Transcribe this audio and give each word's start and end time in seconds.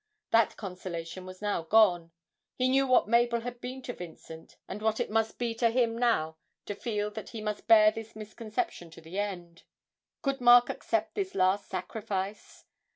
That 0.31 0.57
consolation 0.57 1.27
was 1.27 1.41
gone 1.41 1.69
now; 2.01 2.11
he 2.55 2.69
knew 2.69 2.87
what 2.87 3.07
Mabel 3.07 3.41
had 3.41 3.61
been 3.61 3.83
to 3.83 3.93
Vincent, 3.93 4.57
and 4.67 4.81
what 4.81 4.99
it 4.99 5.11
must 5.11 5.37
be 5.37 5.53
to 5.53 5.69
him 5.69 5.95
now 5.95 6.37
to 6.65 6.73
feel 6.73 7.11
that 7.11 7.29
he 7.29 7.39
must 7.43 7.67
bear 7.67 7.91
this 7.91 8.15
misconception 8.15 8.89
to 8.89 9.01
the 9.01 9.19
end. 9.19 9.61
Could 10.23 10.41
Mark 10.41 10.71
accept 10.71 11.13
this 11.13 11.35
last 11.35 11.69
sacrifice? 11.69 12.65